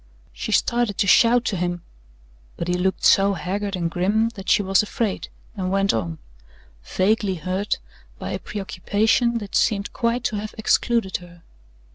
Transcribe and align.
She 0.33 0.51
started 0.51 0.97
to 0.97 1.05
shout 1.05 1.45
to 1.45 1.55
him, 1.55 1.83
but 2.57 2.67
he 2.67 2.73
looked 2.73 3.05
so 3.05 3.35
haggard 3.35 3.75
and 3.75 3.87
grim 3.87 4.29
that 4.29 4.49
she 4.49 4.63
was 4.63 4.81
afraid, 4.81 5.27
and 5.55 5.69
went 5.69 5.93
on, 5.93 6.17
vaguely 6.83 7.35
hurt 7.35 7.77
by 8.17 8.31
a 8.31 8.39
preoccupation 8.39 9.37
that 9.37 9.55
seemed 9.55 9.93
quite 9.93 10.23
to 10.23 10.37
have 10.37 10.55
excluded 10.57 11.17
her. 11.17 11.43